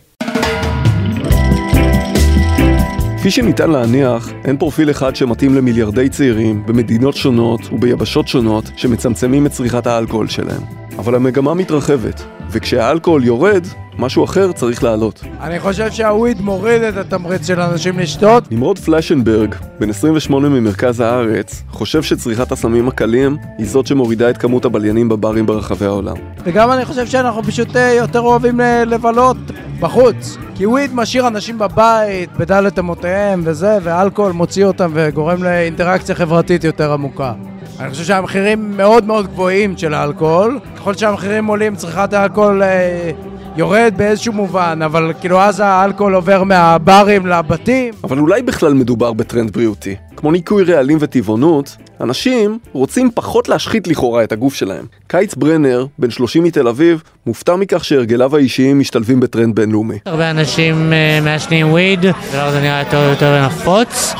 כפי 3.22 3.30
שניתן 3.30 3.70
להניח, 3.70 4.32
אין 4.44 4.56
פרופיל 4.56 4.90
אחד 4.90 5.16
שמתאים 5.16 5.54
למיליארדי 5.54 6.08
צעירים 6.08 6.66
במדינות 6.66 7.16
שונות 7.16 7.60
וביבשות 7.72 8.28
שונות 8.28 8.64
שמצמצמים 8.76 9.46
את 9.46 9.50
צריכת 9.50 9.86
האלכוהול 9.86 10.28
שלהם. 10.28 10.62
אבל 10.98 11.14
המגמה 11.14 11.54
מתרחבת, 11.54 12.22
וכשהאלכוהול 12.52 13.24
יורד, 13.24 13.66
משהו 13.98 14.24
אחר 14.24 14.52
צריך 14.52 14.84
לעלות. 14.84 15.20
אני 15.40 15.60
חושב 15.60 15.90
שהוויד 15.90 16.40
מוריד 16.40 16.82
את 16.82 16.96
התמריץ 16.96 17.46
של 17.46 17.60
אנשים 17.60 17.98
לשתות. 17.98 18.52
נמרוד 18.52 18.78
פלשנברג, 18.78 19.54
בן 19.80 19.90
28 19.90 20.48
ממרכז 20.48 21.00
הארץ, 21.00 21.62
חושב 21.70 22.02
שצריכת 22.02 22.52
הסמים 22.52 22.88
הקלים 22.88 23.36
היא 23.58 23.66
זאת 23.66 23.86
שמורידה 23.86 24.30
את 24.30 24.38
כמות 24.38 24.64
הבליינים 24.64 25.08
בברים 25.08 25.46
ברחבי 25.46 25.86
העולם. 25.86 26.16
וגם 26.44 26.72
אני 26.72 26.84
חושב 26.84 27.06
שאנחנו 27.06 27.42
פשוט 27.42 27.76
אה, 27.76 27.92
יותר 27.92 28.20
אוהבים 28.20 28.60
ל- 28.60 28.84
לבלות 28.86 29.36
בחוץ. 29.80 30.36
כי 30.54 30.66
וויד 30.66 30.94
משאיר 30.94 31.26
אנשים 31.28 31.58
בבית, 31.58 32.30
בדלת 32.38 32.78
אמותיהם 32.78 33.40
וזה, 33.44 33.78
ואלכוהול 33.82 34.32
מוציא 34.32 34.64
אותם 34.64 34.90
וגורם 34.94 35.42
לאינטראקציה 35.42 36.14
חברתית 36.14 36.64
יותר 36.64 36.92
עמוקה. 36.92 37.32
אני 37.80 37.90
חושב 37.90 38.04
שהמחירים 38.04 38.76
מאוד 38.76 39.04
מאוד 39.04 39.26
גבוהים 39.26 39.76
של 39.76 39.94
האלכוהול. 39.94 40.58
ככל 40.76 40.94
שהמחירים 40.94 41.46
עולים, 41.46 41.76
צריכת 41.76 42.12
האלכוהול 42.12 42.41
אה, 42.50 43.10
יורד 43.56 43.94
באיזשהו 43.96 44.32
מובן, 44.32 44.80
אבל 44.84 45.12
כאילו 45.20 45.40
אז 45.40 45.60
האלכוהול 45.60 46.14
עובר 46.14 46.42
מהברים 46.42 47.26
לבתים. 47.26 47.94
אבל 48.04 48.18
אולי 48.18 48.42
בכלל 48.42 48.74
מדובר 48.74 49.12
בטרנד 49.12 49.50
בריאותי. 49.50 49.96
כמו 50.16 50.30
ניקוי 50.32 50.64
רעלים 50.64 50.98
וטבעונות, 51.00 51.76
אנשים 52.00 52.58
רוצים 52.72 53.10
פחות 53.14 53.48
להשחית 53.48 53.88
לכאורה 53.88 54.24
את 54.24 54.32
הגוף 54.32 54.54
שלהם. 54.54 54.84
קיץ 55.06 55.34
ברנר, 55.34 55.86
בן 55.98 56.10
30 56.10 56.44
מתל 56.44 56.68
אביב, 56.68 57.02
מופתע 57.26 57.56
מכך 57.56 57.84
שהרגליו 57.84 58.36
האישיים 58.36 58.78
משתלבים 58.78 59.20
בטרנד 59.20 59.54
בינלאומי. 59.54 59.98
הרבה 60.06 60.30
אנשים 60.30 60.92
אה, 60.92 61.18
מעשנים 61.24 61.70
וויד, 61.70 62.04
הדבר 62.04 62.42
הזה 62.46 62.60
נראה 62.60 62.78
יותר 62.78 62.98
ויותר 62.98 63.46
נפוץ. 63.46 64.14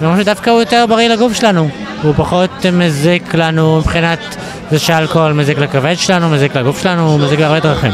ואומרים 0.00 0.22
שדווקא 0.22 0.50
הוא 0.50 0.60
יותר 0.60 0.84
בריא 0.88 1.08
לגוף 1.08 1.32
שלנו, 1.32 1.68
הוא 2.02 2.14
פחות 2.16 2.66
מזיק 2.72 3.34
לנו 3.34 3.78
מבחינת 3.78 4.36
זה 4.70 4.78
שאלכוהול 4.78 5.32
מזיק 5.32 5.58
לכבד 5.58 5.94
שלנו, 5.96 6.28
מזיק 6.28 6.56
לגוף 6.56 6.82
שלנו, 6.82 7.18
מזיק 7.18 7.40
להרבה 7.40 7.60
דרכים. 7.60 7.92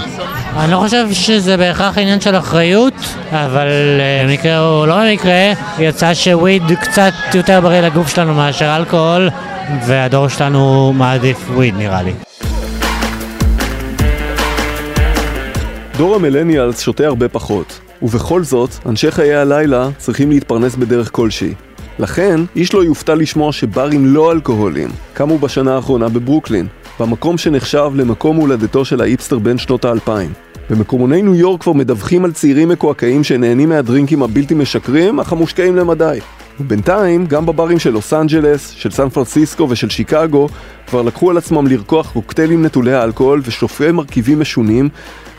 אני 0.56 0.72
לא 0.72 0.76
חושב 0.76 1.06
שזה 1.12 1.56
בהכרח 1.56 1.98
עניין 1.98 2.20
של 2.20 2.36
אחריות, 2.36 2.94
אבל 3.30 3.66
אה, 4.00 4.24
במקרה 4.24 4.60
או 4.60 4.86
לא 4.86 4.94
במקרה, 5.04 5.52
יצא 5.78 6.14
שוויד 6.14 6.62
קצת 6.80 7.12
יותר 7.34 7.60
בריא 7.60 7.80
לגוף 7.80 8.08
שלנו 8.08 8.34
מאשר 8.34 8.76
אלכוהול, 8.76 9.30
והדור 9.86 10.28
שלנו 10.28 10.92
מעדיף 10.92 11.50
וויד 11.50 11.74
נראה 11.76 12.02
לי. 12.02 12.12
דור 15.96 16.14
המילניאלס 16.14 16.80
שותה 16.80 17.06
הרבה 17.06 17.28
פחות, 17.28 17.80
ובכל 18.02 18.42
זאת, 18.42 18.70
אנשי 18.86 19.10
חיי 19.10 19.34
הלילה 19.34 19.88
צריכים 19.98 20.30
להתפרנס 20.30 20.76
בדרך 20.76 21.08
כלשהי. 21.12 21.54
לכן, 21.98 22.40
איש 22.56 22.74
לא 22.74 22.84
יופתע 22.84 23.14
לשמוע 23.14 23.52
שברים 23.52 24.06
לא 24.06 24.32
אלכוהולים 24.32 24.88
קמו 25.14 25.38
בשנה 25.38 25.74
האחרונה 25.74 26.08
בברוקלין, 26.08 26.66
במקום 27.00 27.38
שנחשב 27.38 27.90
למקום 27.94 28.36
הולדתו 28.36 28.84
של 28.84 29.00
האיפסטר 29.00 29.38
בין 29.38 29.58
שנות 29.58 29.84
האלפיים. 29.84 30.32
במקומוני 30.70 31.22
ניו 31.22 31.34
יורק 31.34 31.60
כבר 31.60 31.72
מדווחים 31.72 32.24
על 32.24 32.32
צעירים 32.32 32.68
מקועקעים 32.68 33.24
שנהנים 33.24 33.68
מהדרינקים 33.68 34.22
הבלתי 34.22 34.54
משקרים, 34.54 35.20
אך 35.20 35.32
המושקעים 35.32 35.76
למדי. 35.76 36.18
ובינתיים, 36.60 37.26
גם 37.26 37.46
בברים 37.46 37.78
של 37.78 37.90
לוס 37.90 38.12
אנג'לס, 38.12 38.70
של 38.70 38.90
סן 38.90 39.08
פרנסיסקו 39.08 39.66
ושל 39.70 39.88
שיקגו, 39.88 40.48
כבר 40.86 41.02
לקחו 41.02 41.30
על 41.30 41.36
עצמם 41.36 41.66
לרקוח 41.66 42.12
קוקטיילים 42.12 42.64
נטולי 42.64 42.92
האלכוהול 42.92 43.42
ושופעי 43.44 43.92
מרכיבים 43.92 44.40
משונים, 44.40 44.88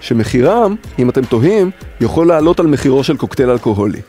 שמחירם, 0.01 0.75
אם 0.99 1.09
אתם 1.09 1.25
תוהים, 1.25 1.71
יכול 2.01 2.27
לעלות 2.27 2.59
על 2.59 2.67
מחירו 2.67 3.03
של 3.03 3.17
קוקטייל 3.17 3.49
אלכוהולי. 3.49 3.99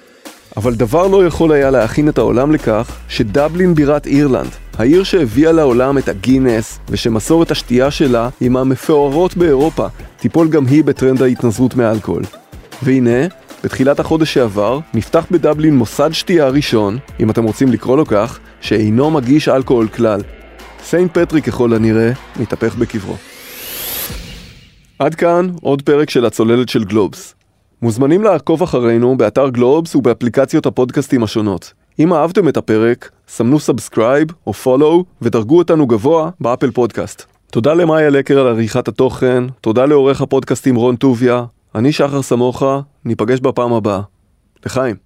אבל 0.56 0.74
דבר 0.74 1.08
לא 1.08 1.26
יכול 1.26 1.52
היה 1.52 1.70
להכין 1.70 2.08
את 2.08 2.18
העולם 2.18 2.52
לכך 2.52 2.96
שדבלין 3.08 3.74
בירת 3.74 4.06
אירלנד, 4.06 4.50
העיר 4.78 5.04
שהביאה 5.04 5.52
לעולם 5.52 5.98
את 5.98 6.08
הגינס 6.08 6.78
ושמסורת 6.88 7.50
השתייה 7.50 7.90
שלה 7.90 8.28
היא 8.40 8.50
מהמפוארות 8.50 9.36
באירופה, 9.36 9.86
תיפול 10.16 10.48
גם 10.48 10.66
היא 10.66 10.84
בטרנד 10.84 11.22
ההתנזרות 11.22 11.74
מאלכוהול. 11.74 12.22
והנה, 12.82 13.26
בתחילת 13.64 14.00
החודש 14.00 14.34
שעבר, 14.34 14.78
נפתח 14.94 15.26
בדבלין 15.30 15.76
מוסד 15.76 16.10
שתייה 16.12 16.48
ראשון, 16.48 16.98
אם 17.20 17.30
אתם 17.30 17.44
רוצים 17.44 17.72
לקרוא 17.72 17.96
לו 17.96 18.06
כך, 18.06 18.38
שאינו 18.60 19.10
מגיש 19.10 19.48
אלכוהול 19.48 19.88
כלל. 19.88 20.20
סיינט 20.84 21.18
פטריק 21.18 21.44
ככל 21.44 21.74
הנראה 21.74 22.12
מתהפך 22.40 22.74
בקברו. 22.74 23.16
עד 24.98 25.14
כאן 25.14 25.50
עוד 25.62 25.82
פרק 25.82 26.10
של 26.10 26.24
הצוללת 26.24 26.68
של 26.68 26.84
גלובס. 26.84 27.34
מוזמנים 27.84 28.22
לעקוב 28.22 28.62
אחרינו 28.62 29.16
באתר 29.16 29.48
גלובס 29.48 29.94
ובאפליקציות 29.94 30.66
הפודקאסטים 30.66 31.22
השונות. 31.22 31.72
אם 31.98 32.12
אהבתם 32.12 32.48
את 32.48 32.56
הפרק, 32.56 33.10
סמנו 33.28 33.60
subscribe 33.60 34.28
או 34.46 34.52
follow 34.52 35.04
ודרגו 35.22 35.58
אותנו 35.58 35.86
גבוה 35.86 36.30
באפל 36.40 36.70
פודקאסט. 36.70 37.22
תודה 37.50 37.74
למאיה 37.74 38.10
לקר 38.10 38.40
על 38.40 38.46
עריכת 38.46 38.88
התוכן, 38.88 39.44
תודה 39.60 39.86
לעורך 39.86 40.20
הפודקאסטים 40.20 40.76
רון 40.76 40.96
טוביה, 40.96 41.44
אני 41.74 41.92
שחר 41.92 42.22
סמוכה, 42.22 42.80
ניפגש 43.04 43.40
בפעם 43.40 43.72
הבאה. 43.72 44.00
לחיים. 44.66 45.03